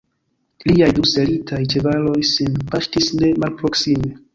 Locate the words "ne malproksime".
3.23-4.17